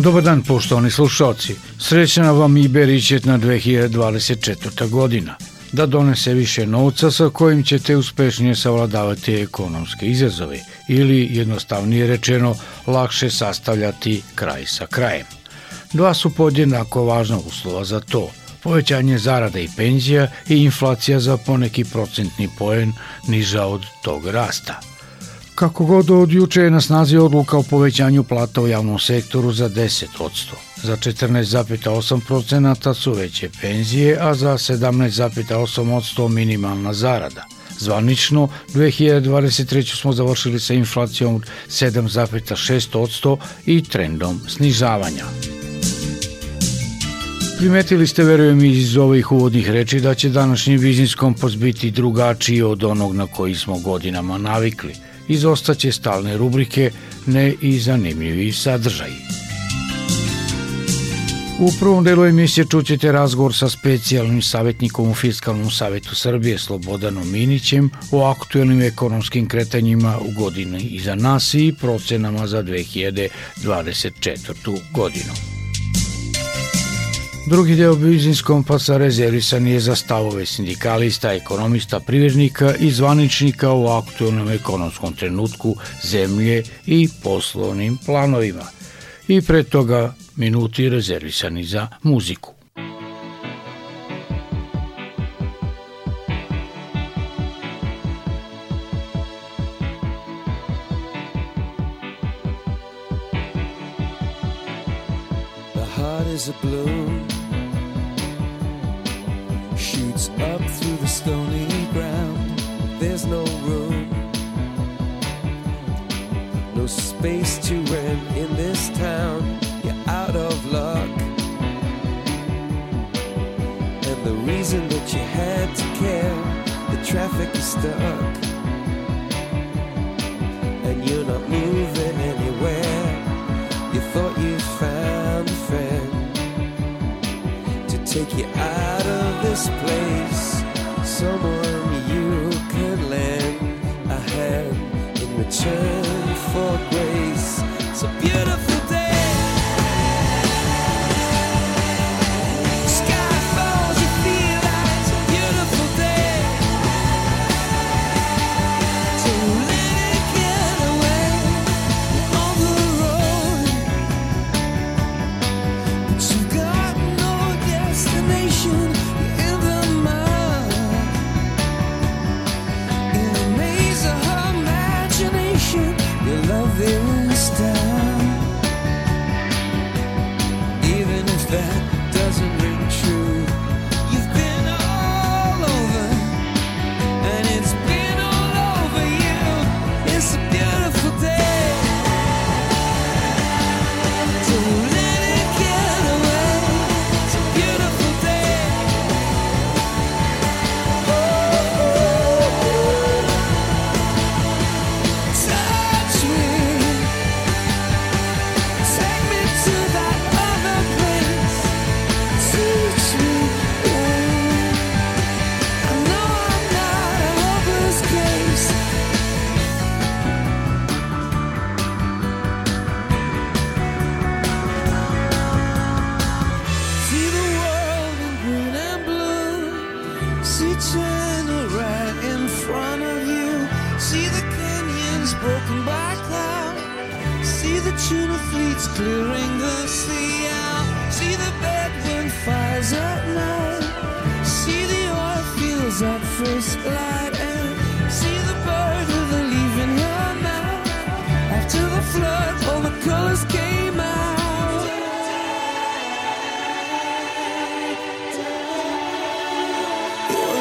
[0.00, 1.54] Dobar dan, poštovani slušalci.
[1.78, 4.88] Srećna vam i beričetna 2024.
[4.88, 5.34] godina.
[5.72, 12.54] Da donese više novca sa kojim ćete uspešnije savladavati ekonomske izazove ili, jednostavnije rečeno,
[12.86, 15.26] lakše sastavljati kraj sa krajem.
[15.92, 18.30] Dva su podjednako važna uslova za to–
[18.62, 22.92] povećanje zarada i penzija i inflacija za poneki procentni poen
[23.28, 24.80] niža od tog rasta–
[25.56, 29.68] Kako god od juče je na snazi odluka o povećanju plata u javnom sektoru za
[29.68, 30.06] 10%.
[30.82, 37.46] Za 14,8% su veće penzije, a za 17,8% minimalna zarada.
[37.78, 40.00] Zvanično, 2023.
[40.00, 45.24] smo završili sa inflacijom od 7,6% i trendom snižavanja.
[47.58, 52.84] Primetili ste, verujem, iz ovih uvodnih reči da će današnji biznis kompost biti drugačiji od
[52.84, 54.94] onog na koji smo godinama navikli–
[55.28, 56.90] izostaće stalne rubrike,
[57.26, 59.26] ne i zanimljivi sadržaji.
[61.58, 67.90] U prvom delu emisije čućete razgovor sa specijalnim savjetnikom u Fiskalnom savjetu Srbije Slobodanom Minićem
[68.12, 74.78] o aktuelnim ekonomskim kretanjima u godini iza nas i procenama za 2024.
[74.92, 75.55] godinu.
[77.46, 84.48] Drugi deo biznis kompasa rezervisan je za stavove sindikalista, ekonomista, privrednika i zvaničnika u aktualnom
[84.48, 88.66] ekonomskom trenutku zemlje i poslovnim planovima.
[89.28, 92.55] I pre toga minuti rezervisani za muziku.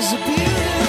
[0.05, 0.84] It was a beautiful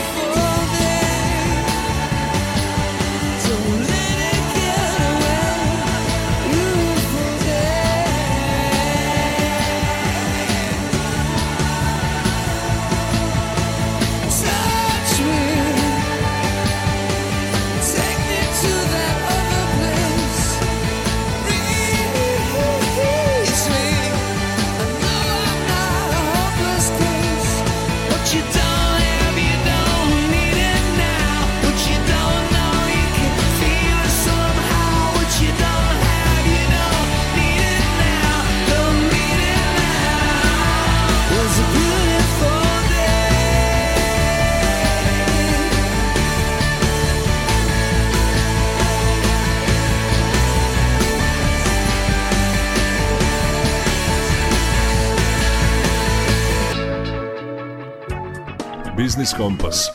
[59.36, 59.90] Kompas.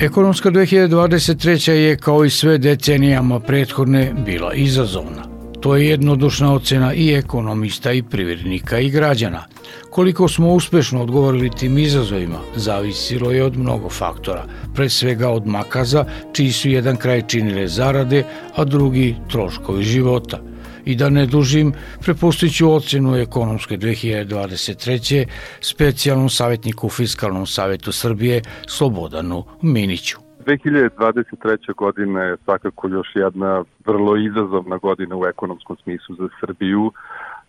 [0.00, 1.70] Ekonomska 2023.
[1.70, 5.22] je kao i sve decenijama prethodne bila izazovna.
[5.60, 9.44] To je jednodušna ocena i ekonomista i privrednika i građana.
[9.90, 16.04] Koliko smo uspešno odgovorili tim izazovima zavisilo je od mnogo faktora, pre svega od makaza,
[16.32, 18.24] čiji su jedan kraj činile zarade,
[18.56, 20.38] a drugi troškovi života–
[20.84, 21.72] I da ne dužim,
[22.04, 25.26] prepustit ću ocenu ekonomske 2023.
[25.60, 30.18] specijalnom savjetniku u Fiskalnom savjetu Srbije Slobodanu Miniću.
[30.46, 31.74] 2023.
[31.74, 36.92] godina je svakako još jedna vrlo izazovna godina u ekonomskom smislu za Srbiju.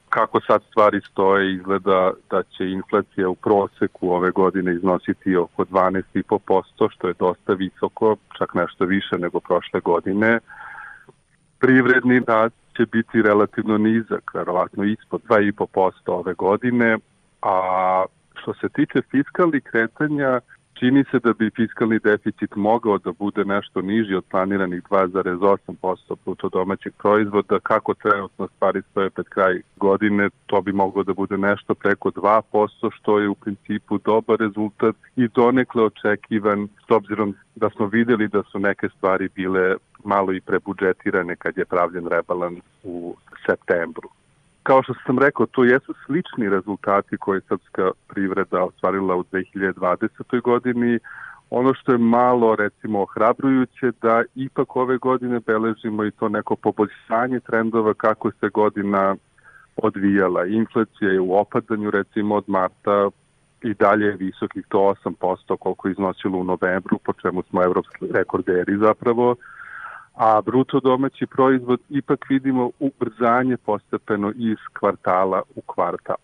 [0.10, 6.92] Kako sad stvari stoje, izgleda da će inflacija u proseku ove godine iznositi oko 12,5%,
[6.92, 10.40] što je dosta visoko, čak nešto više nego prošle godine.
[11.60, 16.98] Privredni rast će biti relativno nizak, verovatno ispod 2,5% ove godine,
[17.42, 18.06] a
[18.42, 20.40] što se tiče fiskalnih kretanja,
[20.74, 26.50] čini se da bi fiskalni deficit mogao da bude nešto niži od planiranih 2,8% bruto
[26.50, 27.60] domaćeg proizvoda.
[27.60, 32.90] Kako trenutno stvari stoje pred kraj godine, to bi moglo da bude nešto preko 2%,
[32.98, 38.44] što je u principu dobar rezultat i donekle očekivan, s obzirom da smo videli da
[38.44, 43.16] su neke stvari bile malo i prebudžetirane kad je pravljen rebalans u
[43.46, 44.10] septembru.
[44.64, 50.42] Kao što sam rekao, to jesu slični rezultati koje je srpska privreda ostvarila u 2020.
[50.42, 51.00] godini.
[51.50, 57.40] Ono što je malo, recimo, ohrabrujuće da ipak ove godine beležimo i to neko poboljšanje
[57.40, 59.16] trendova kako se godina
[59.78, 60.46] odvijala.
[60.46, 63.10] Inflacija je u opadanju, recimo, od marta
[63.64, 68.06] i dalje je visokih to 8% koliko je iznosilo u novembru, po čemu smo evropski
[68.14, 69.36] rekorderi zapravo
[70.14, 76.16] a bruto domaći proizvod ipak vidimo ubrzanje postepeno iz kvartala u kvartal.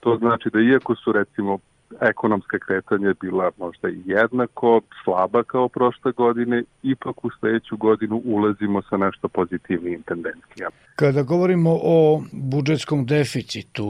[0.00, 1.58] To znači da iako su recimo
[2.00, 8.96] ekonomske kretanje bila možda jednako slaba kao prošle godine, ipak u sledeću godinu ulazimo sa
[8.96, 10.76] nešto pozitivnim tendencijama.
[10.96, 13.84] Kada govorimo o budžetskom deficitu,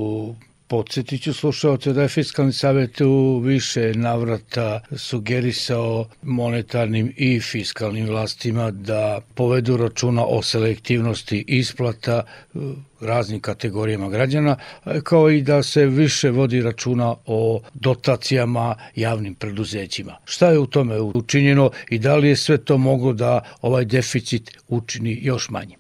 [0.71, 8.71] Podsjetit ću slušalce da je Fiskalni savjet u više navrata sugerisao monetarnim i fiskalnim vlastima
[8.71, 12.59] da povedu računa o selektivnosti isplata e,
[13.01, 14.57] raznim kategorijama građana,
[15.03, 20.17] kao i da se više vodi računa o dotacijama javnim preduzećima.
[20.25, 24.59] Šta je u tome učinjeno i da li je sve to moglo da ovaj deficit
[24.69, 25.79] učini još manjim?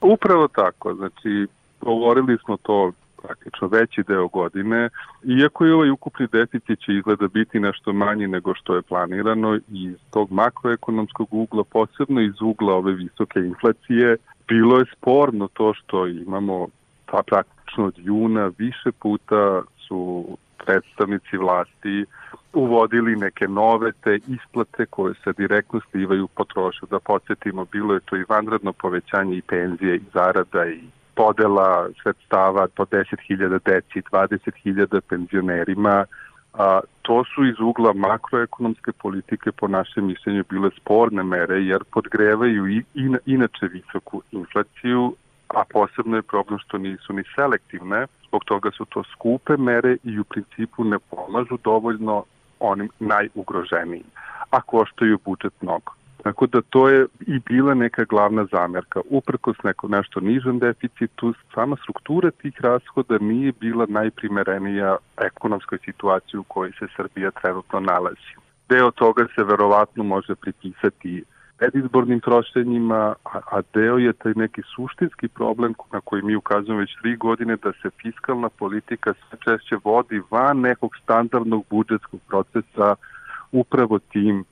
[0.00, 1.46] Upravo tako, znači
[1.80, 2.92] govorili smo to
[3.30, 4.88] praktično veći deo godine,
[5.24, 9.96] iako je ovaj ukupni deficit će izgleda biti nešto manji nego što je planirano iz
[10.10, 14.16] tog makroekonomskog ugla, posebno iz ugla ove visoke inflacije,
[14.48, 16.66] bilo je sporno to što imamo
[17.06, 20.26] pa praktično od juna više puta su
[20.64, 22.04] predstavnici vlasti
[22.52, 26.86] uvodili neke nove te isplate koje se direktno slivaju potrošu.
[26.86, 30.80] Da podsjetimo, bilo je to i vanredno povećanje i penzije i zarada i
[31.14, 36.04] podela sredstava po 10.000 deci, 20.000 penzionerima,
[36.54, 42.66] a, to su iz ugla makroekonomske politike po našem mišljenju bile sporne mere jer podgrevaju
[42.66, 45.14] i, i inače visoku inflaciju,
[45.48, 50.18] a posebno je problem što nisu ni selektivne, zbog toga su to skupe mere i
[50.18, 52.24] u principu ne pomažu dovoljno
[52.60, 54.04] onim najugroženijim,
[54.50, 55.99] a koštaju budžet mnogo.
[56.22, 59.00] Tako da to je i bila neka glavna zamjerka.
[59.10, 66.42] Uprkos neko nešto nižem deficitu, sama struktura tih rashoda nije bila najprimerenija ekonomskoj situaciji u
[66.42, 68.32] kojoj se Srbija trenutno nalazi.
[68.68, 71.24] Deo toga se verovatno može pripisati
[71.58, 76.96] predizbornim trošenjima, a, a deo je taj neki suštinski problem na koji mi ukazujemo već
[77.02, 82.94] tri godine da se fiskalna politika sve češće vodi van nekog standardnog budžetskog procesa
[83.52, 84.44] upravo tim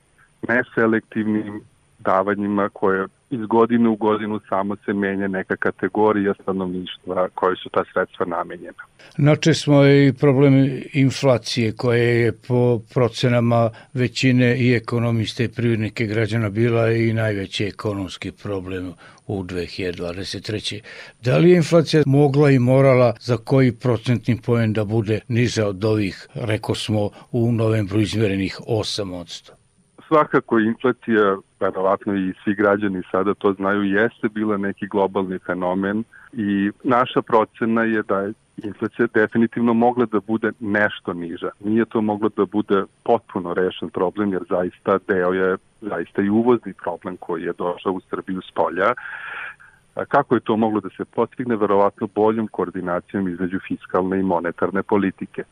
[0.47, 1.61] neselektivnim
[1.99, 7.83] davanjima koje iz godine u godinu samo se menja neka kategorija stanovništva koje su ta
[7.93, 8.83] sredstva namenjena.
[9.17, 16.49] Nače smo i problem inflacije koje je po procenama većine i ekonomiste i privrednike građana
[16.49, 18.93] bila i najveći ekonomski problem
[19.27, 20.81] u 2023.
[21.21, 25.85] Da li je inflacija mogla i morala za koji procentni poen da bude niža od
[25.85, 29.58] ovih, reko smo, u novembru izmerenih 8%?
[30.09, 36.71] Svakako inflacija, verovatno i svi građani sada to znaju, jeste bila neki globalni fenomen i
[36.83, 41.49] naša procena je da je inflacija definitivno mogla da bude nešto niža.
[41.59, 46.73] Nije to moglo da bude potpuno rešen problem, jer zaista deo je zaista i uvozni
[46.73, 48.93] problem koji je došao u Srbiju s polja.
[50.07, 51.55] Kako je to moglo da se postigne?
[51.55, 55.43] Verovatno boljom koordinacijom između fiskalne i monetarne politike.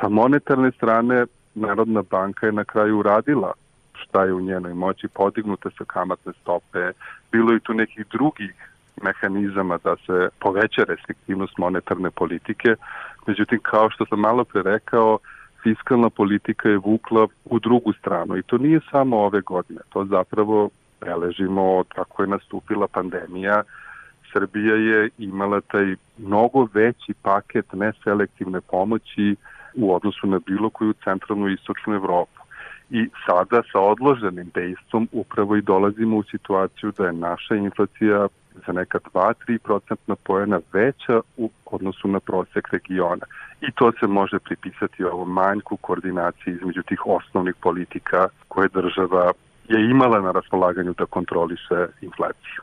[0.00, 3.52] Sa monetarne strane Narodna banka je na kraju uradila
[4.08, 6.92] šta je u njenoj moći, podignuta sa kamatne stope,
[7.32, 8.54] bilo i tu nekih drugih
[9.02, 12.74] mehanizama da se poveća restriktivnost monetarne politike.
[13.26, 15.18] Međutim, kao što sam malo pre rekao,
[15.62, 20.70] fiskalna politika je vukla u drugu stranu i to nije samo ove godine, to zapravo
[21.00, 23.62] beležimo od kako je nastupila pandemija.
[24.32, 29.36] Srbija je imala taj mnogo veći paket neselektivne pomoći
[29.74, 32.43] u odnosu na bilo koju centralnu i istočnu Evropu.
[32.94, 38.28] I sada sa odloženim dejstvom upravo i dolazimo u situaciju da je naša inflacija
[38.66, 43.26] za neka 2-3 procentna pojena veća u odnosu na prosek regiona.
[43.60, 49.32] I to se može pripisati ovom manjku koordinacije između tih osnovnih politika koje država
[49.68, 52.60] je imala na raspolaganju da kontroliše inflaciju.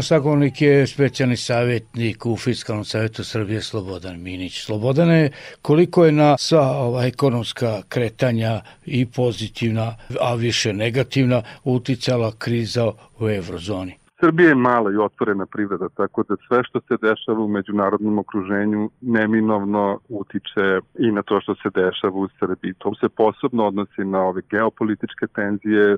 [0.00, 4.64] Naš sagovornik je specijalni savjetnik u Fiskalnom savjetu Srbije Slobodan Minić.
[4.64, 5.30] Slobodane,
[5.62, 13.28] koliko je na sva ova ekonomska kretanja i pozitivna, a više negativna, uticala kriza u
[13.28, 13.98] eurozoni?
[14.20, 18.90] Srbija je mala i otvorena privreda, tako da sve što se dešava u međunarodnom okruženju
[19.00, 22.74] neminovno utiče i na to što se dešava u Srbiji.
[22.78, 25.96] To se posebno odnosi na ove geopolitičke tenzije.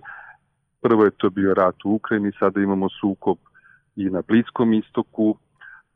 [0.80, 3.38] Prvo je to bio rat u Ukrajini, sada imamo sukob
[3.97, 5.37] i na Bliskom istoku.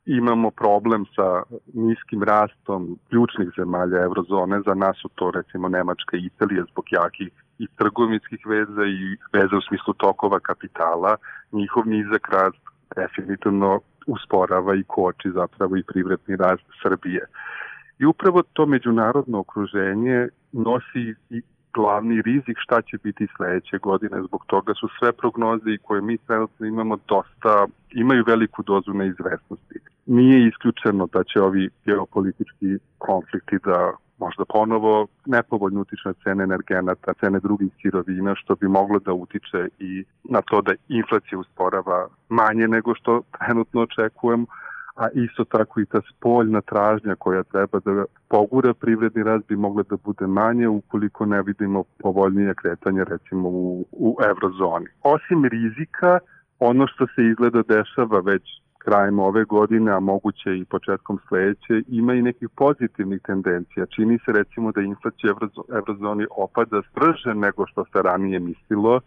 [0.06, 1.42] Imamo problem sa
[1.74, 4.60] niskim rastom ključnih zemalja eurozone.
[4.66, 9.56] Za nas su to recimo Nemačka i Italija zbog jakih i trgovinskih veza i veza
[9.56, 11.16] u smislu tokova kapitala,
[11.52, 12.62] njihov nizak rast
[12.96, 17.26] definitivno usporava i koči zapravo i privredni rast Srbije.
[17.98, 21.42] I upravo to međunarodno okruženje nosi i
[21.76, 24.22] glavni rizik šta će biti sledeće godine.
[24.28, 29.78] Zbog toga su sve prognoze koje mi trenutno imamo dosta, imaju veliku dozu neizvesnosti.
[30.06, 37.14] Nije isključeno da će ovi geopolitički konflikti da možda ponovo nepovoljno utiče na cene energenata,
[37.20, 42.68] cene drugih sirovina, što bi moglo da utiče i na to da inflacija usporava manje
[42.68, 44.46] nego što trenutno očekujemo,
[44.96, 49.82] a isto tako i ta spoljna tražnja koja treba da pogura privredni rast bi mogla
[49.90, 54.86] da bude manje ukoliko ne vidimo povoljnije kretanje recimo u, u eurozoni.
[55.02, 56.18] Osim rizika,
[56.58, 58.42] ono što se izgleda dešava već
[58.78, 63.86] krajem ove godine, a moguće i početkom sledeće, ima i nekih pozitivnih tendencija.
[63.86, 65.36] Čini se recimo da inflacija u
[65.78, 69.00] eurozoni opada strže nego što se ranije mislilo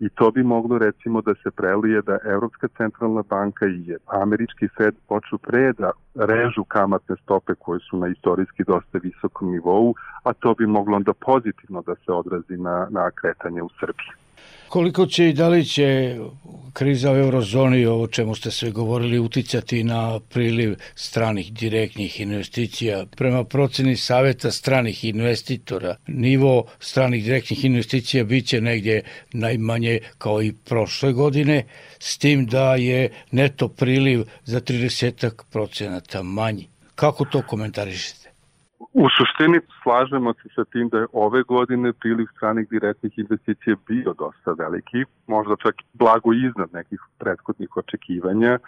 [0.00, 4.94] i to bi moglo recimo da se prelije da Evropska centralna banka i američki Fed
[5.08, 10.54] počnu pre da režu kamatne stope koje su na istorijski dosta visokom nivou, a to
[10.54, 14.23] bi moglo onda pozitivno da se odrazi na, na kretanje u Srbiji.
[14.74, 16.16] Koliko će i da li će
[16.72, 23.06] kriza u eurozoni, o čemu ste sve govorili, uticati na priliv stranih direktnih investicija?
[23.16, 31.12] Prema proceni Saveta stranih investitora, nivo stranih direktnih investicija biće negdje najmanje kao i prošle
[31.12, 31.64] godine,
[31.98, 36.68] s tim da je neto priliv za 30 procenata manji.
[36.94, 38.23] Kako to komentarišete?
[38.94, 44.14] U suštini slažemo se sa tim da je ove godine priliv stranih direktnih investicija bio
[44.18, 48.58] dosta veliki, možda čak blago iznad nekih prethodnih očekivanja.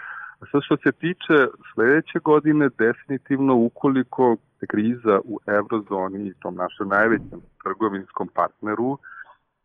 [0.51, 1.37] Sad što se tiče
[1.75, 4.37] sledeće godine, definitivno ukoliko
[4.69, 8.99] kriza u eurozoni i tom našem najvećem trgovinskom partneru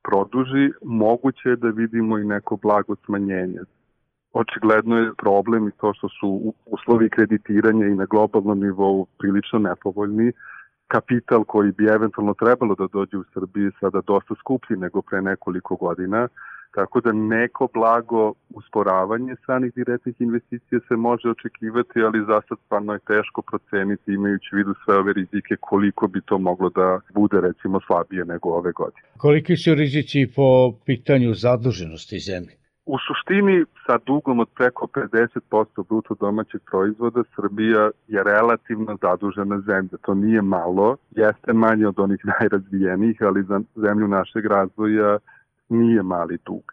[0.04, 3.60] produži, moguće je da vidimo i neko blago smanjenje
[4.34, 10.32] očigledno je problem i to što su uslovi kreditiranja i na globalnom nivou prilično nepovoljni.
[10.88, 15.76] Kapital koji bi eventualno trebalo da dođe u Srbiji sada dosta skuplji nego pre nekoliko
[15.76, 16.28] godina,
[16.76, 22.94] tako da neko blago usporavanje stranih direktnih investicija se može očekivati, ali za sad stvarno
[22.94, 27.80] je teško proceniti imajući vidu sve ove rizike koliko bi to moglo da bude recimo
[27.88, 29.08] slabije nego ove godine.
[29.18, 32.61] Koliki su rizici po pitanju zaduženosti zemlje?
[32.86, 39.98] U suštini, sa dugom od preko 50% bruto domaćeg proizvoda, Srbija je relativno zadužena zemlja.
[40.02, 45.18] To nije malo, jeste manje od onih najrazvijenijih, ali za zemlju našeg razvoja
[45.70, 46.64] nije mali dug.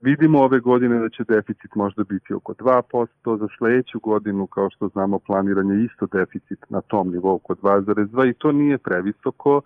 [0.00, 4.88] Vidimo ove godine da će deficit možda biti oko 2%, za sledeću godinu, kao što
[4.88, 9.60] znamo, planiran je isto deficit na tom nivou oko 2,2 i to nije previsoko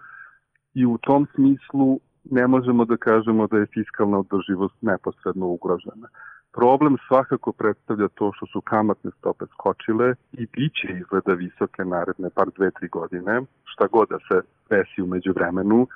[0.74, 6.08] i u tom smislu ne možemo da kažemo da je fiskalna održivost neposredno ugrožena.
[6.52, 12.48] Problem svakako predstavlja to što su kamatne stope skočile i biće izgleda visoke naredne par
[12.56, 15.86] dve, tri godine, šta god da se desi umeđu vremenu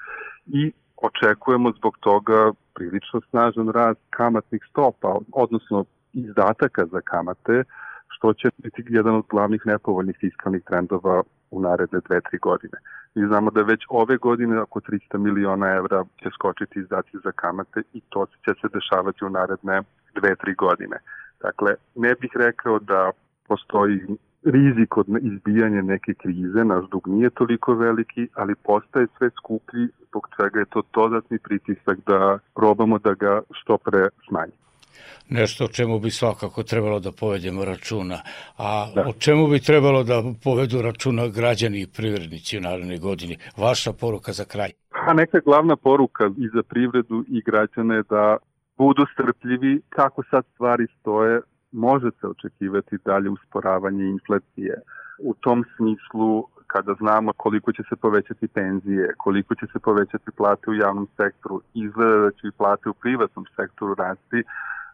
[0.46, 7.64] i očekujemo zbog toga prilično snažan rast kamatnih stopa, odnosno izdataka za kamate,
[8.08, 12.78] što će biti jedan od glavnih nepovoljnih fiskalnih trendova u naredne dve, tri godine.
[13.14, 17.83] Mi znamo da već ove godine oko 300 miliona evra će skočiti izdaci za kamate
[17.92, 19.83] i to će se dešavati u naredne
[20.14, 20.96] dve, tri godine.
[21.40, 23.11] Dakle, ne bih rekao da
[23.48, 24.00] postoji
[24.44, 30.29] rizik od izbijanja neke krize, naš dug nije toliko veliki, ali postaje sve skuplji, zbog
[30.37, 34.64] čega je to dodatni pritisak da probamo da ga što pre smanjimo
[35.28, 38.18] nešto o čemu bi svakako trebalo da povedemo računa.
[38.59, 39.09] A da.
[39.09, 43.37] o čemu bi trebalo da povedu računa građani i privrednici u narednoj godini?
[43.57, 44.70] Vaša poruka za kraj.
[45.07, 48.37] A neka glavna poruka i za privredu i građane da
[48.78, 51.40] budu strpljivi kako sad stvari stoje,
[51.72, 54.80] može se očekivati dalje usporavanje inflacije.
[55.18, 60.70] U tom smislu kada znamo koliko će se povećati penzije, koliko će se povećati plate
[60.70, 64.42] u javnom sektoru, izgleda da će i plate u privatnom sektoru rasti,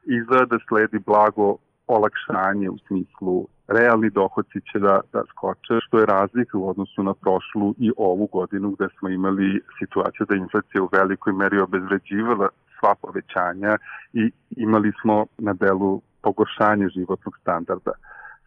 [0.04, 6.06] izgleda da sledi blago olakšanje u smislu realni dohodci će da, da skoče, što je
[6.06, 10.88] razlika u odnosu na prošlu i ovu godinu gde smo imali situaciju da inflacija u
[10.92, 13.76] velikoj meri obezvređivala sva povećanja
[14.12, 17.92] i imali smo na delu pogoršanje životnog standarda.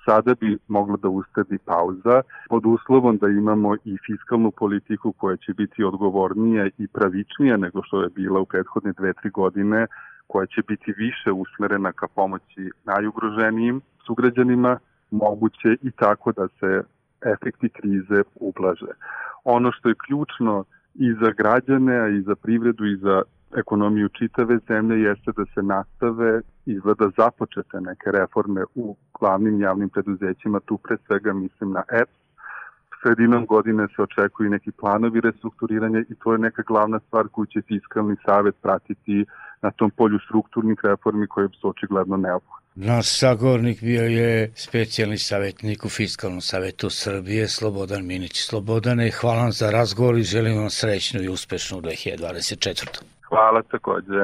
[0.06, 5.54] Sada bi mogla da ustadi pauza pod uslovom da imamo i fiskalnu politiku koja će
[5.54, 9.88] biti odgovornija i pravičnija nego što je bila u prethodne dve, tri godine,
[10.28, 14.80] koja će biti više usmerena ka pomoći najugroženijim sugrađanima,
[15.12, 16.84] moguće i tako da se
[17.34, 18.92] efekti krize ublaže.
[19.44, 20.64] Ono što je ključno
[20.96, 23.22] i za građane, i za privredu, i za
[23.58, 30.60] ekonomiju čitave zemlje jeste da se nastave izgleda započete neke reforme u glavnim javnim preduzećima,
[30.60, 32.23] tu pre svega mislim na EPS,
[33.04, 37.62] sredinom godine se očekuju neki planovi restrukturiranja i to je neka glavna stvar koju će
[37.62, 39.26] fiskalni savet pratiti
[39.62, 42.63] na tom polju strukturnih reformi koje su očigledno neophodne.
[42.76, 48.46] Naš sagovornik bio je specijalni savjetnik u Fiskalnom savetu Srbije, Slobodan Minić.
[48.50, 53.04] Slobodane, hvala vam za razgovor i želim vam srećnu i uspešnu 2024.
[53.30, 54.20] Hvala takođe.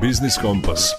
[0.00, 0.92] Biznis Kompas.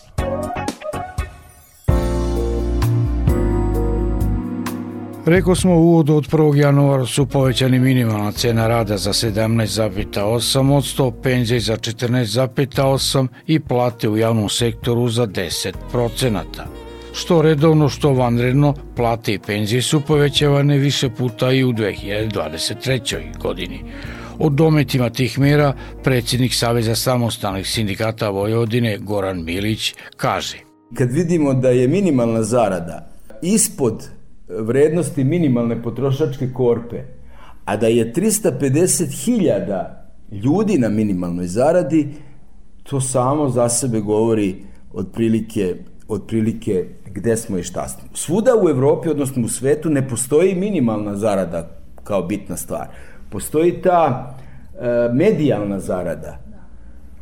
[5.25, 6.55] Rekao smo u uvodu od 1.
[6.55, 14.49] januara su povećani minimalna cena rada za 17,8%, penzije za 14,8% i plate u javnom
[14.49, 16.41] sektoru za 10%.
[17.13, 23.37] Što redovno, što vanredno, plate i penzije su povećavane više puta i u 2023.
[23.37, 23.83] godini.
[24.39, 25.73] O dometima tih mera
[26.03, 30.57] predsjednik Saveza samostalnih sindikata Vojvodine Goran Milić kaže.
[30.93, 33.09] Kad vidimo da je minimalna zarada
[33.41, 34.09] ispod
[34.47, 37.01] vrednosti minimalne potrošačke korpe,
[37.65, 39.85] a da je 350.000
[40.31, 42.07] ljudi na minimalnoj zaradi,
[42.83, 44.55] to samo za sebe govori
[44.93, 45.75] otprilike,
[46.07, 48.09] otprilike gde smo i šta smo.
[48.13, 51.69] Svuda u Evropi, odnosno u svetu, ne postoji minimalna zarada
[52.03, 52.87] kao bitna stvar.
[53.29, 54.35] Postoji ta
[54.79, 56.37] e, medijalna zarada.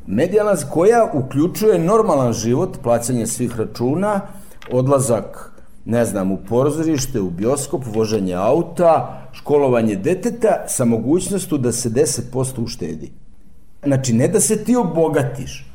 [0.08, 4.22] Medijalna koja uključuje normalan život, plaćanje svih računa,
[4.72, 11.90] odlazak ne znam, u pozorište, u bioskop, voženje auta, školovanje deteta sa mogućnostu da se
[11.90, 13.12] 10% uštedi.
[13.84, 15.66] Znači, ne da se ti obogatiš,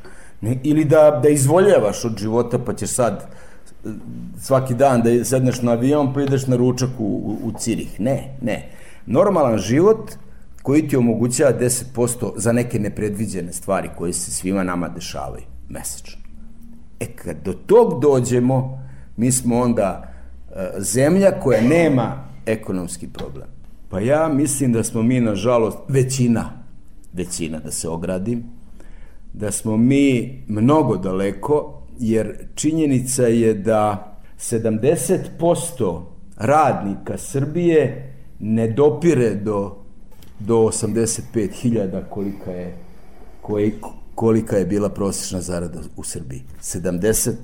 [0.41, 3.23] ne, ili da, da izvoljavaš od života pa ćeš sad
[3.85, 3.89] e,
[4.41, 7.99] svaki dan da sedneš na avion pa ideš na ručak u, u, u Cirih.
[7.99, 8.69] Ne, ne.
[9.05, 10.11] Normalan život
[10.61, 16.21] koji ti omogućava 10% za neke nepredviđene stvari koje se svima nama dešavaju mesečno.
[16.99, 18.83] E kad do tog dođemo,
[19.17, 20.13] mi smo onda
[20.55, 23.47] e, zemlja koja nema ekonomski problem.
[23.89, 26.63] Pa ja mislim da smo mi, nažalost, većina,
[27.13, 28.43] većina da se ogradim,
[29.33, 36.01] da smo mi mnogo daleko, jer činjenica je da 70%
[36.37, 38.10] radnika Srbije
[38.41, 39.75] ne dopire do,
[40.39, 42.75] do 85.000 kolika je,
[44.15, 46.41] kolika je bila prosječna zarada u Srbiji.
[46.61, 47.35] 70%.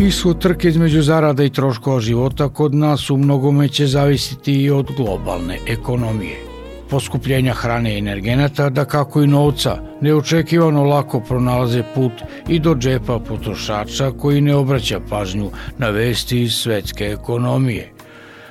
[0.00, 4.90] Ishod trke između zarada i troškova života kod nas u mnogome će zavisiti i od
[4.96, 6.45] globalne ekonomije.
[6.90, 12.12] Poskupljenja hrane i energenata, da kako i novca, neočekivano lako pronalaze put
[12.48, 17.92] i do džepa potrošača koji ne obraća pažnju na vesti iz svetske ekonomije.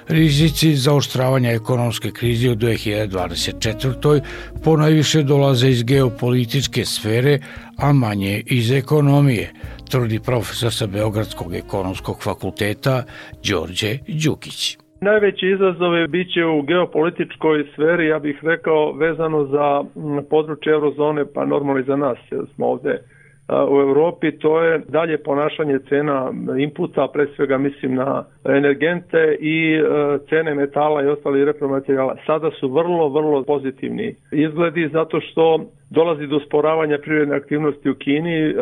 [0.08, 4.22] Rizici za oštravanje ekonomske krize u 2024.
[4.64, 7.40] ponajviše dolaze iz geopolitičke sfere,
[7.78, 9.54] a manje iz ekonomije,
[9.90, 13.04] tvrdi profesor sa Beogradskog ekonomskog fakulteta
[13.44, 14.78] Đorđe Đukić.
[15.06, 19.84] Najveći izazove biće u geopolitičkoj sferi, ja bih rekao, vezano za
[20.30, 23.00] područje eurozone, pa normalno i za nas, jer smo ovde
[23.70, 29.82] u Evropi, to je dalje ponašanje cena inputa, pre svega mislim na energente i e,
[30.30, 32.16] cene metala i ostalih repromaterijala.
[32.26, 35.60] Sada su vrlo, vrlo pozitivni izgledi zato što
[35.96, 38.54] dolazi do sporavanja privredne aktivnosti u Kini,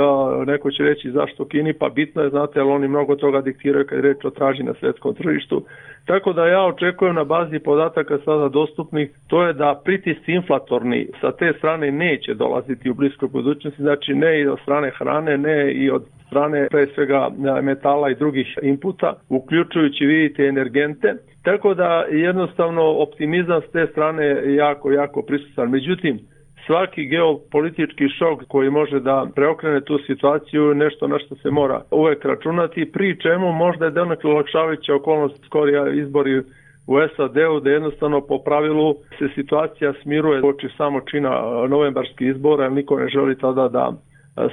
[0.46, 3.86] neko će reći zašto u Kini, pa bitno je, znate, ali oni mnogo toga diktiraju
[3.90, 5.66] kad je reč o traži na svetskom tržištu.
[6.06, 11.32] Tako da ja očekujem na bazi podataka sada dostupnih, to je da pritisci inflatorni sa
[11.32, 15.92] te strane neće dolaziti u bliskoj budućnosti, znači ne i od strane hrane, ne i
[15.92, 17.30] od strane pre svega
[17.62, 24.92] metala i drugih inputa, uključujući vidite energente, tako da jednostavno optimizam s te strane jako,
[24.92, 25.70] jako prisutan.
[25.70, 26.20] Međutim,
[26.66, 32.26] svaki geopolitički šok koji može da preokrene tu situaciju nešto na što se mora uvek
[32.26, 36.40] računati, pri čemu možda je donekle olakšavajuća okolnost skorija izbori
[36.88, 42.72] u SAD-u da jednostavno po pravilu se situacija smiruje oči samo čina novembarskih izbora, jer
[42.72, 43.94] niko ne želi tada da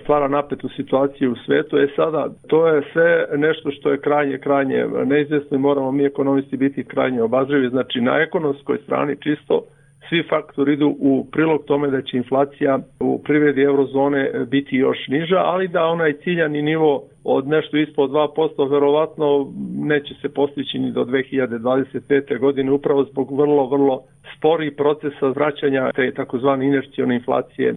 [0.03, 1.79] stvara napetu situaciju u svetu.
[1.79, 6.57] E sada, to je sve nešto što je krajnje, krajnje neizvjesno i moramo mi ekonomisti
[6.57, 7.68] biti krajnje obazrivi.
[7.68, 9.62] Znači, na ekonomskoj strani čisto
[10.11, 15.37] svi faktori idu u prilog tome da će inflacija u privredi eurozone biti još niža,
[15.37, 21.05] ali da onaj ciljani nivo od nešto ispod 2% verovatno neće se postići ni do
[21.05, 22.38] 2025.
[22.38, 24.03] godine upravo zbog vrlo, vrlo
[24.37, 27.75] spori procesa vraćanja te takozvane inercijone inflacije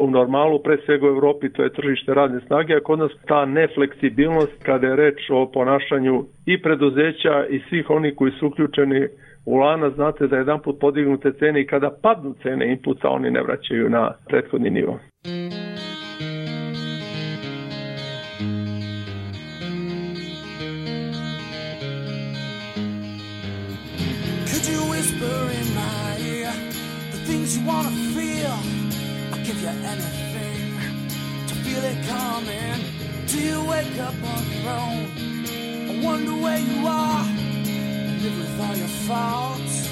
[0.00, 3.44] u normalu, pre svega u Evropi to je tržište radne snage, a kod nas ta
[3.46, 9.06] nefleksibilnost kada je reč o ponašanju i preduzeća i svih onih koji su uključeni
[9.46, 13.42] u lana znate da jedan put podignute cene i kada padnu cene inputa oni ne
[13.42, 14.98] vraćaju na prethodni nivo.
[24.50, 26.52] Could you whisper in my ear
[27.12, 28.56] the things you wanna feel?
[29.32, 30.64] I'll give you anything
[31.48, 32.80] to feel it coming.
[33.32, 35.04] Do you wake up on your own?
[35.90, 37.33] I wonder where you are.
[38.24, 39.88] Live with all your faults.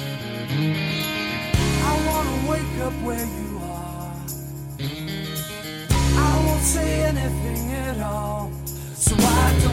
[1.89, 4.15] I wanna wake up where you are.
[6.29, 8.51] I won't say anything at all.
[8.95, 9.72] So why don't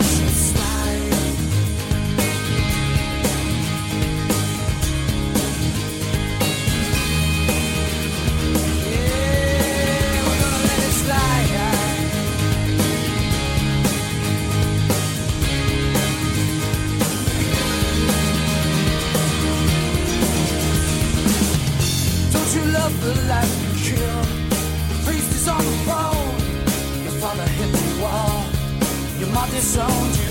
[29.41, 30.29] I disowned you.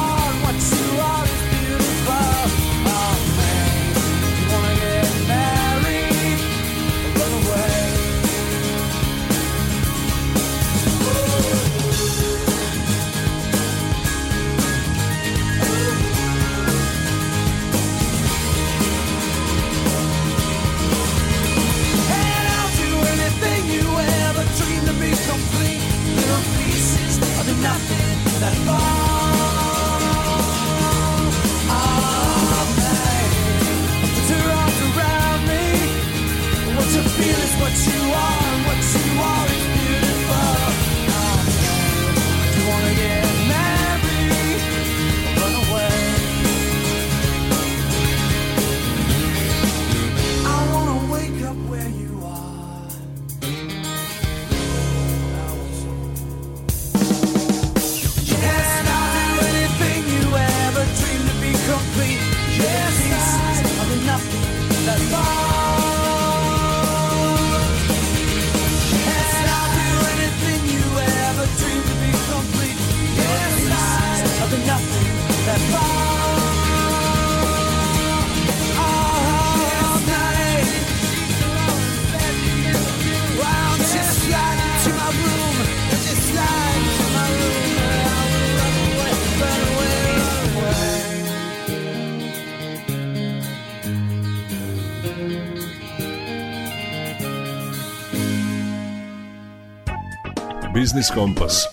[100.87, 101.65] Biznis Kompas.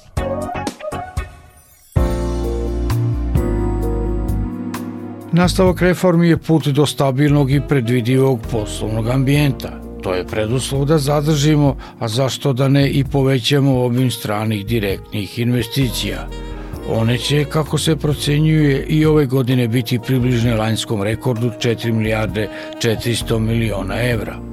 [5.32, 9.69] Nastavak reformi je put do stabilnog i predvidivog poslovnog ambijenta.
[10.02, 16.28] To je preduslov da zadržimo, a zašto da ne i povećamo obim stranih direktnih investicija.
[16.89, 22.49] One će, kako se procenjuje, i ove godine biti približne lanjskom rekordu 4 milijarde
[22.82, 24.52] 400 miliona evra.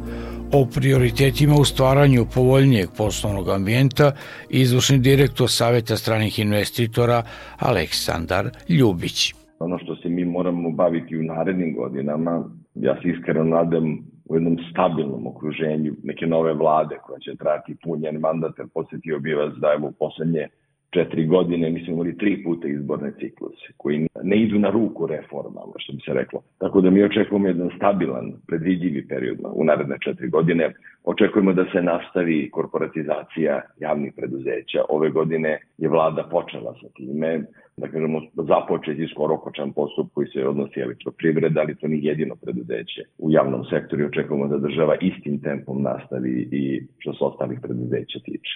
[0.53, 4.13] O prioritetima u stvaranju povoljnijeg poslovnog ambijenta
[4.49, 7.23] izvršni direktor Saveta stranih investitora
[7.59, 9.35] Aleksandar Ljubić.
[9.59, 14.57] Ono što se mi moramo baviti u narednim godinama, ja se iskreno nadam u jednom
[14.71, 19.73] stabilnom okruženju neke nove vlade koja će trati punjen mandat, jer posjetio bi vas da
[19.77, 20.49] evo poslednje
[20.91, 25.73] četiri godine, mi smo imali tri puta izborne cikluse, koji ne idu na ruku reformama,
[25.79, 26.43] što bi se reklo.
[26.59, 30.73] Tako da mi očekujemo jedan stabilan, predvidljivi period u naredne četiri godine.
[31.05, 34.85] Očekujemo da se nastavi korporatizacija javnih preduzeća.
[34.89, 37.45] Ove godine je vlada počela sa time,
[37.77, 43.03] da kažemo, započeti skoro okočan postup koji se odnosi elektroprivreda, ali to nije jedino preduzeće
[43.19, 48.55] u javnom sektoru očekujemo da država istim tempom nastavi i što se ostalih preduzeća tiče.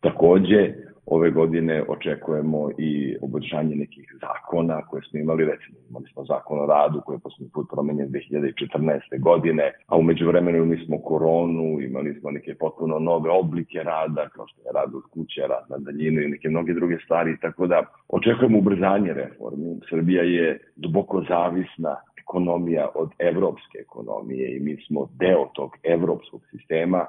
[0.00, 0.74] Takođe,
[1.06, 6.66] ove godine očekujemo i oboljšanje nekih zakona koje smo imali, recimo imali smo zakon o
[6.66, 9.20] radu koji je poslednji put promenjen 2014.
[9.20, 14.46] godine, a umeđu vremenu imali smo koronu, imali smo neke potpuno nove oblike rada, kao
[14.48, 17.82] što je rad od kuće, rad na daljinu i neke mnoge druge stvari, tako da
[18.08, 19.80] očekujemo ubrzanje reformi.
[19.90, 27.06] Srbija je duboko zavisna ekonomija od evropske ekonomije i mi smo deo tog evropskog sistema,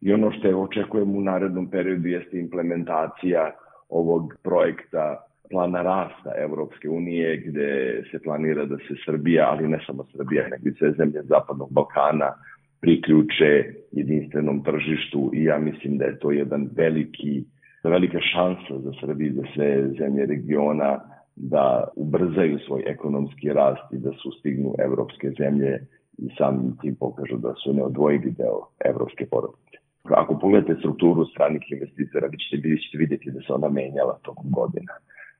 [0.00, 3.50] I ono što je očekujemo u narednom periodu jeste implementacija
[3.88, 10.04] ovog projekta plana rasta Evropske unije gde se planira da se Srbija, ali ne samo
[10.16, 12.32] Srbija, nego i sve zemlje Zapadnog Balkana
[12.80, 17.44] priključe jedinstvenom tržištu i ja mislim da je to jedan veliki,
[17.84, 21.00] velika šansa za Srbiju, za sve zemlje regiona
[21.36, 25.86] da ubrzaju svoj ekonomski rast i da sustignu evropske zemlje
[26.18, 29.69] i samim tim pokažu da su neodvojivi deo evropske porodice.
[30.04, 34.50] Ako pogledate strukturu stranih investitora, vi ćete, vi ćete vidjeti da se ona menjala tokom
[34.50, 34.92] godina.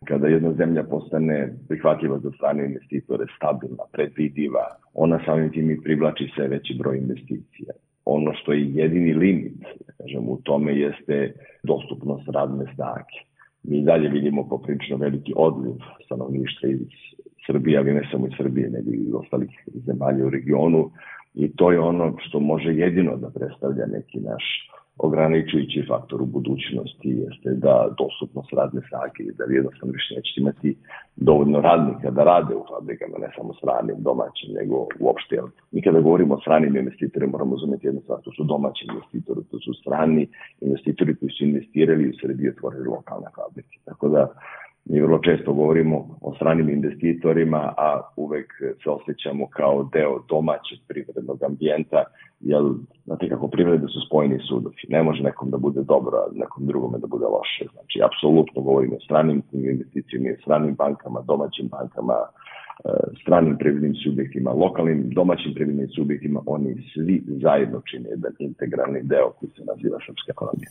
[0.04, 6.32] Kada jedna zemlja postane prihvatljiva za strane investitore, stabilna, predvidiva, ona samim tim i privlači
[6.34, 7.72] sve veći broj investicija.
[8.04, 13.16] Ono što je jedini limit, da kažem, u tome jeste dostupnost radne snage.
[13.62, 16.80] Mi dalje vidimo poprilično veliki odliv stanovništva iz
[17.46, 19.50] Srbije, ali ne samo iz Srbije, nego i ostalih
[19.86, 20.90] zemalja u regionu
[21.34, 24.44] i to je ono što može jedino da predstavlja neki naš
[25.02, 30.40] ograničujući faktor u budućnosti jeste da dostupnost radne snage i da vi jednostavno više nećete
[30.40, 30.76] imati
[31.16, 35.36] dovoljno radnika da rade u fabrikama, ne samo stranim, domaćim, nego uopšte.
[35.72, 39.58] Mi kada govorimo o stranim investitorima moramo razumeti jednu stvar, to su domaći investitori, to
[39.64, 40.28] su strani
[40.60, 43.76] investitori koji su investirali u Srbiji i otvorili lokalne fabrike.
[43.84, 44.22] Tako da
[44.92, 48.46] Mi vrlo često govorimo o stranim investitorima, a uvek
[48.82, 52.04] se osjećamo kao deo domaćeg privrednog ambijenta,
[52.40, 52.62] jer
[53.04, 54.76] znate kako privrede su spojeni sudovi.
[54.88, 57.64] Ne može nekom da bude dobro, a nekom drugome da bude loše.
[57.72, 62.90] Znači, apsolutno govorimo o stranim investicijama, stranim bankama, domaćim bankama, e,
[63.22, 69.50] stranim privrednim subjektima, lokalnim domaćim privrednim subjektima, oni svi zajedno čine jedan integralni deo koji
[69.50, 70.70] se naziva srpska ekonomija.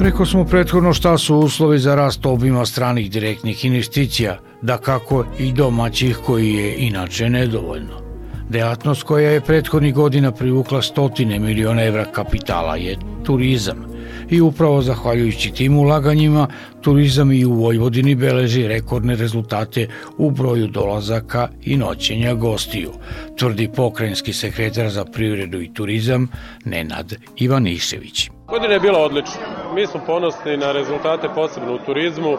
[0.00, 5.52] Rekao smo prethodno šta su uslovi za rast obima stranih direktnih investicija, da kako i
[5.52, 8.00] domaćih koji je inače nedovoljno.
[8.48, 13.89] Deatnost koja je prethodnih godina privukla stotine miliona evra kapitala je turizam
[14.30, 16.46] i upravo zahvaljujući tim ulaganjima
[16.82, 22.92] turizam i u Vojvodini beleži rekordne rezultate u broju dolazaka i noćenja gostiju,
[23.38, 26.28] tvrdi pokrajinski sekretar za privredu i turizam
[26.64, 28.30] Nenad Ivanišević.
[28.48, 29.40] Godina je bila odlična.
[29.74, 32.36] Mi smo ponosni na rezultate posebno u turizmu.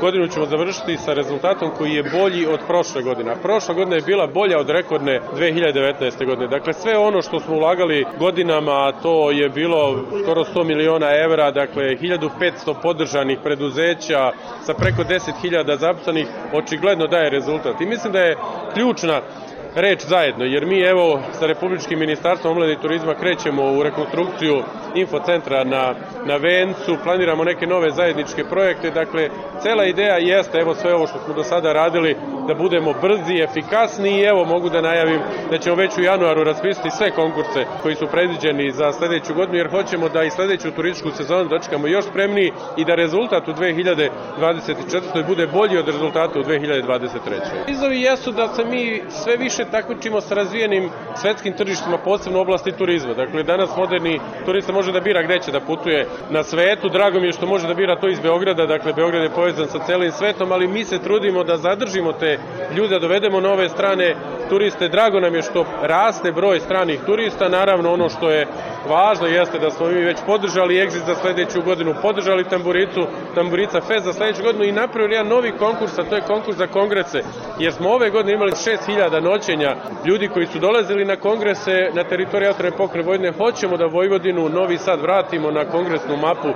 [0.00, 3.34] Godinu ćemo završiti sa rezultatom koji je bolji od prošle godine.
[3.42, 6.26] Prošla godina je bila bolja od rekordne 2019.
[6.26, 6.48] godine.
[6.48, 11.82] Dakle, sve ono što smo ulagali godinama, to je bilo skoro 100 miliona evra, dakle
[11.82, 14.32] 1500 podržanih preduzeća
[14.62, 17.80] sa preko 10.000 zaposlenih, očigledno daje rezultat.
[17.80, 18.36] I mislim da je
[18.74, 19.20] ključna
[19.74, 24.62] reč zajedno, jer mi evo sa Republičkim ministarstvom omlade i turizma krećemo u rekonstrukciju
[24.94, 25.94] infocentra na,
[26.24, 29.28] na Vencu, planiramo neke nove zajedničke projekte, dakle
[29.62, 32.16] cela ideja jeste, evo sve ovo što smo do sada radili,
[32.48, 36.90] da budemo brzi, efikasni i evo mogu da najavim da ćemo već u januaru raspisati
[36.90, 41.48] sve konkurse koji su predviđeni za sledeću godinu, jer hoćemo da i sledeću turističku sezonu
[41.48, 45.26] dočekamo još spremniji i da rezultat u 2024.
[45.26, 47.10] bude bolji od rezultata u 2023.
[47.68, 52.72] Izovi jesu da se mi sve više takmičimo sa razvijenim svetskim tržištima, posebno u oblasti
[52.72, 53.14] turizma.
[53.14, 56.88] Dakle, danas moderni turista može da bira gde će da putuje na svetu.
[56.88, 59.78] Drago mi je što može da bira to iz Beograda, dakle Beograd je povezan sa
[59.86, 62.38] celim svetom, ali mi se trudimo da zadržimo te
[62.76, 64.14] ljude, da dovedemo nove strane
[64.50, 64.88] turiste.
[64.88, 68.46] Drago nam je što raste broj stranih turista, naravno ono što je
[68.88, 74.04] važno jeste da smo mi već podržali Exit za sledeću godinu, podržali Tamburicu, Tamburica Fest
[74.04, 77.20] za sledeću godinu i napravili jedan novi konkurs, a to je konkurs za kongrese,
[77.58, 82.48] jer smo ove godine imali 6000 noćenja ljudi koji su dolazili na kongrese na teritoriji
[82.48, 83.32] autorne pokre Vojvodine.
[83.32, 86.48] Hoćemo da Vojvodinu, Novi Sad vratimo na kongresnu mapu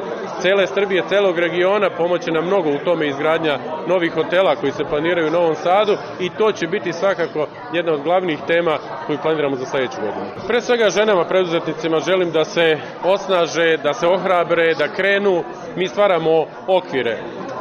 [0.42, 5.28] cele Srbije, celog regiona, pomoće nam mnogo u tome izgradnja novih hotela koji se planiraju
[5.28, 9.66] u Novom Sadu i to će biti svakako jedna od glavnih tema koju planiramo za
[9.66, 10.46] sledeću godinu.
[10.46, 15.44] Pre svega ženama, preduzetnicima želim da se osnaže, da se ohrabre, da krenu.
[15.76, 17.18] Mi stvaramo okvire.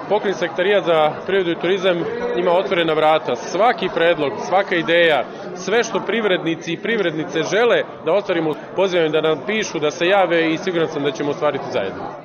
[0.10, 1.98] Pokrin sektorija za prirodu i turizam
[2.38, 3.36] ima otvorena vrata.
[3.36, 5.24] Svaki predlog, svaka ideja,
[5.56, 10.54] sve što privrednici i privrednice žele da ostvarimo, pozivam da nam pišu, da se jave
[10.54, 12.24] i siguran sam da ćemo ostvariti zajedno.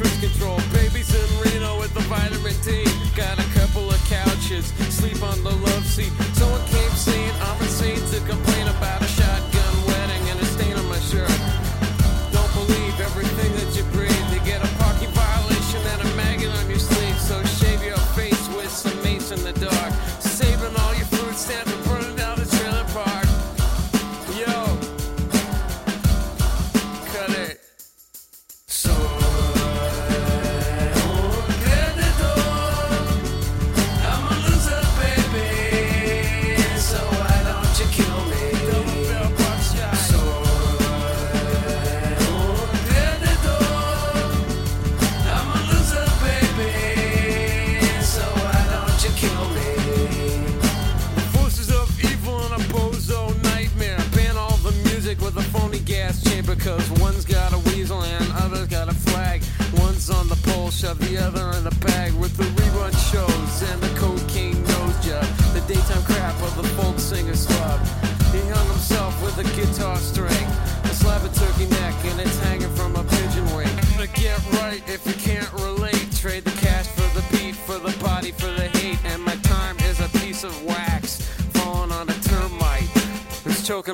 [0.00, 0.89] cruise control, baby.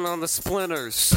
[0.06, 1.12] On the splinters.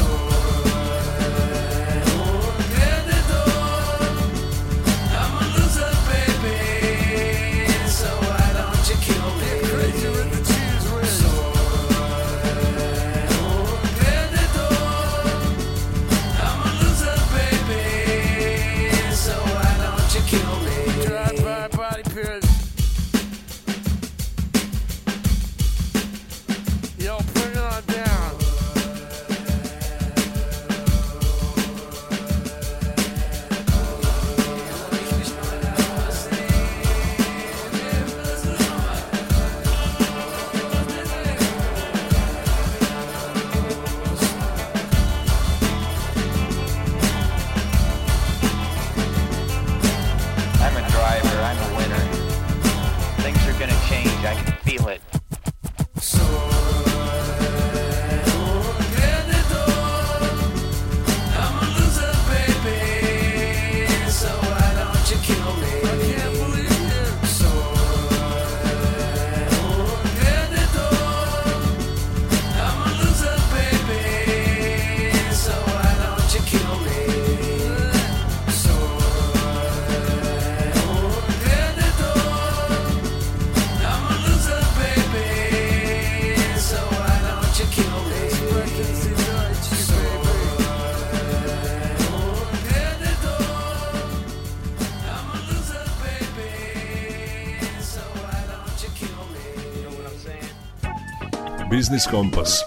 [101.80, 102.64] Biznis Kompas.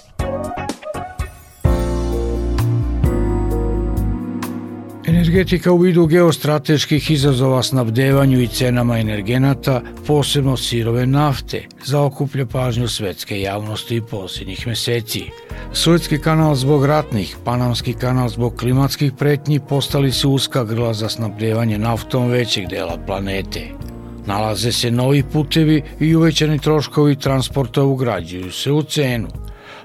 [5.07, 13.41] Energetika u vidu geostrateških izazova snabdevanju i cenama energenata, posebno sirove nafte, zaokuplja pažnju svetske
[13.41, 15.25] javnosti posljednjih meseci.
[15.73, 21.79] Suetski kanal zbog ratnih, Panamski kanal zbog klimatskih pretnji postali su uska grla za snabdevanje
[21.79, 23.91] naftom većeg dela planete.
[24.27, 29.29] Nalaze se novi putevi i uvećani troškovi transporta ugrađuju se u cenu.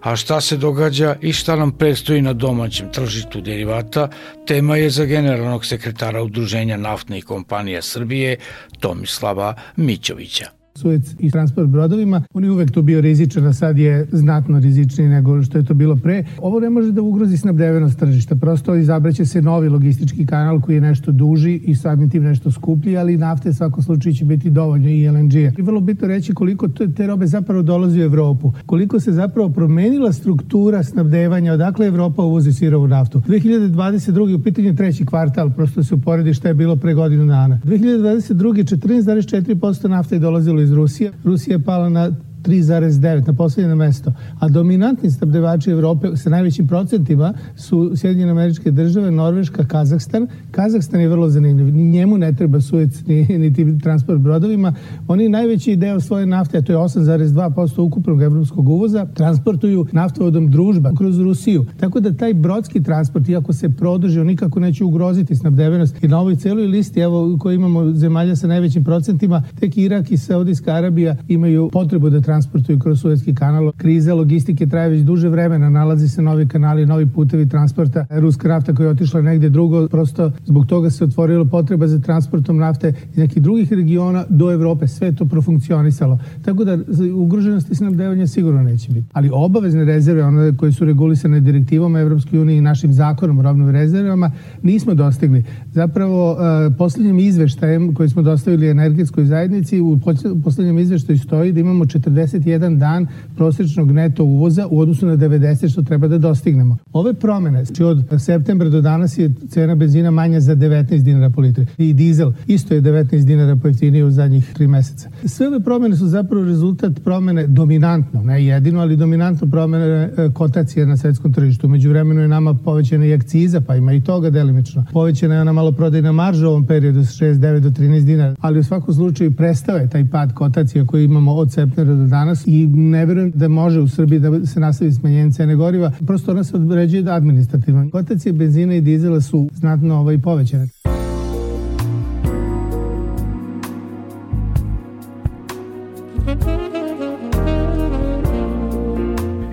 [0.01, 4.09] A šta se događa i šta nam predstoji na domaćem tržištu derivata,
[4.47, 8.38] tema je za generalnog sekretara Udruženja naftnih kompanija Srbije
[8.79, 10.56] Tomislava Mićovića.
[10.78, 15.07] Suec i transport brodovima, on je uvek to bio rizičan, a sad je znatno rizičniji
[15.09, 16.23] nego što je to bilo pre.
[16.38, 20.82] Ovo ne može da ugrozi snabdevenost tržišta, prosto izabraće se novi logistički kanal koji je
[20.82, 25.09] nešto duži i samim tim nešto skuplji, ali nafte svakom slučaju će biti dovoljno i
[25.09, 25.51] LNG-a.
[25.57, 30.13] I vrlo bitno reći koliko te robe zapravo dolazi u Evropu, koliko se zapravo promenila
[30.13, 33.19] struktura snabdevanja, odakle Evropa uvozi sirovu naftu.
[33.28, 34.36] 2022.
[34.36, 37.59] u pitanju treći kvartal, prosto se uporedi šta je bilo pre godinu dana.
[37.63, 38.57] 2022.
[38.67, 41.11] 14,4% nafte je dolazilo Rusije.
[41.24, 42.11] Rusija je pala na
[42.47, 49.11] 3,9 na poslednje mesto, a dominantni snabdevači Evrope sa najvećim procentima su Sjedinjene američke države,
[49.11, 50.27] Norveška, Kazahstan.
[50.51, 54.73] Kazahstan je vrlo zanimljiv, ni njemu ne treba suec ni, ni tim transport brodovima.
[55.07, 60.93] Oni najveći deo svoje nafte, a to je 8,2% ukupnog evropskog uvoza, transportuju naftovodom družba
[60.97, 61.65] kroz Rusiju.
[61.79, 66.03] Tako da taj brodski transport, iako se produži, on nikako neće ugroziti snabdevenost.
[66.03, 70.17] I na ovoj celoj listi, evo, koji imamo zemalja sa najvećim procentima, tek Irak i
[70.17, 72.36] Saudijska Arabija imaju potrebu da transportuju
[72.83, 73.71] kroz Suezki kanal.
[73.77, 78.05] Kriza logistike traje već duže vremena, nalazi se novi kanali, novi putevi transporta.
[78.09, 82.57] Ruska nafta koja je otišla negde drugo, prosto zbog toga se otvorila potreba za transportom
[82.57, 84.88] nafte iz nekih drugih regiona do Evrope.
[84.88, 86.19] Sve to profunkcionisalo.
[86.45, 86.77] Tako da
[87.15, 89.07] ugroženosti snabdevanja sigurno neće biti.
[89.13, 93.69] Ali obavezne rezerve, one koje su regulisane direktivama Evropske unije i našim zakonom o robnim
[93.69, 94.31] rezervama,
[94.63, 95.43] nismo dostigli.
[95.73, 96.38] Zapravo,
[96.77, 99.99] poslednjim izveštajem koji smo dostavili energetskoj zajednici, u
[100.43, 101.85] poslednjem izveštaju stoji da imamo
[102.18, 106.78] 41 dan prosječnog neto uvoza u odnosu na 90 što treba da dostignemo.
[106.93, 111.41] Ove promene, znači od septembra do danas je cena benzina manja za 19 dinara po
[111.41, 115.09] litri i dizel isto je 19 dinara po litri u zadnjih 3 meseca.
[115.26, 120.97] Sve ove promene su zapravo rezultat promene dominantno, ne jedino, ali dominantno promene kotacije na
[120.97, 121.68] svetskom tržištu.
[121.68, 124.86] Među vremenu je nama povećana i akciza, pa ima i toga delimično.
[124.93, 128.36] Povećana je ona malo prodajna marža u ovom periodu s 6, 9 do 13 dinara,
[128.39, 132.47] ali u svakom slučaju prestao je taj pad kotacija koji imamo od septembra do danas
[132.47, 135.91] i ne verujem da može u Srbiji da se nastavi smanjenje cene goriva.
[136.07, 137.89] Prosto ona se određuje da administrativno.
[137.91, 140.67] Kotacije benzina i dizela su znatno ovaj, povećane.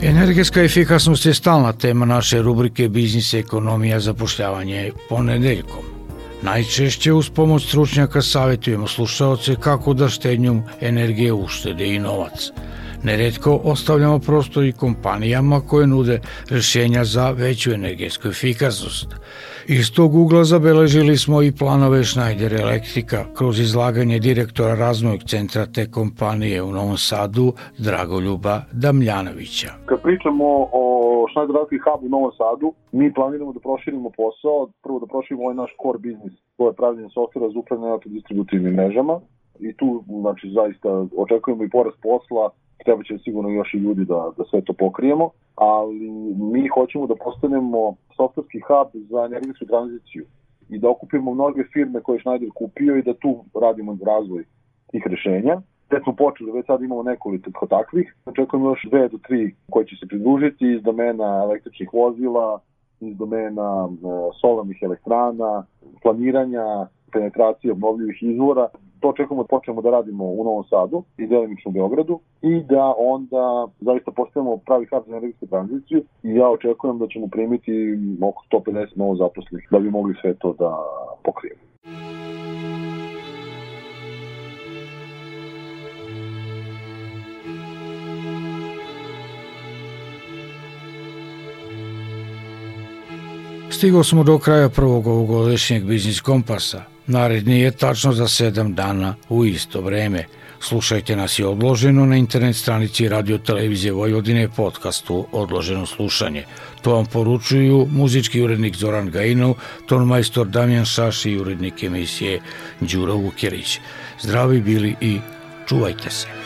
[0.03, 5.94] Energetska efikasnost je stalna tema naše rubrike Biznis, ekonomija, zapošljavanje ponedeljkom.
[6.45, 12.51] Najčešće uz pomoć stručnjaka savjetujemo slušaoce kako da štednjom energije uštede i novac.
[13.03, 16.21] Neretko ostavljamo prostor i kompanijama koje nude
[16.51, 19.07] rešenja za veću energetsku efikasnost–
[19.69, 25.91] Iz tog ugla zabeležili smo i planove Schneider Elektrika kroz izlaganje direktora razvojnog centra te
[25.91, 29.71] kompanije u Novom Sadu Dragoljuba Damljanovića.
[29.87, 30.85] Kad pričamo o
[31.31, 35.57] Schneider Electric Hub u Novom Sadu, mi planiramo da proširimo posao, prvo da proširimo ovaj
[35.63, 39.21] naš core biznis, to je pravljenje softvera za upravljanje distributivnim mrežama
[39.61, 42.51] i tu znači zaista očekujemo i porast posla
[42.85, 46.11] treba će sigurno još i ljudi da, da sve to pokrijemo, ali
[46.53, 50.25] mi hoćemo da postanemo softverski hub za energetsku tranziciju
[50.69, 54.45] i da okupimo mnoge firme koje je Schneider kupio i da tu radimo razvoj
[54.91, 55.61] tih rešenja.
[55.91, 58.17] Već smo počeli, već sad imamo nekoliko takvih.
[58.27, 62.61] Očekujemo još dve do tri koje će se pridružiti iz domena električnih vozila,
[63.01, 63.97] iz domena e,
[64.41, 65.67] solarnih elektrana,
[66.03, 68.69] planiranja, penetracije obnovljivih izvora
[69.05, 72.95] to očekujemo da počnemo da radimo u Novom Sadu i delimično u Beogradu i da
[72.99, 75.05] onda zaista postavimo pravi hard
[75.41, 77.73] za tranziciju i ja očekujem da ćemo primiti
[78.23, 80.71] oko 150 novo zaposlenih da bi mogli sve to da
[81.25, 81.61] pokrijemo.
[93.71, 99.45] Stigao smo do kraja prvog ovogodišnjeg biznis kompasa– Naredni je tačno za 7 dana u
[99.45, 100.25] isto vreme.
[100.61, 106.45] Slušajte nas i odloženo na internet stranici Radio Televizije Vojvodine podcastu Odloženo slušanje.
[106.83, 109.55] To vam poručuju muzički urednik Zoran Gajinov,
[109.87, 112.41] tonmajstor Damjan Šaš i urednik emisije
[112.81, 113.79] Đuro Vukjerić.
[114.23, 115.19] Zdravi bili i
[115.69, 116.44] čuvajte se.